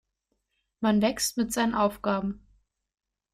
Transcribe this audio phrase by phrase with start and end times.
[0.79, 2.43] Man wächst mit seinen Aufgaben.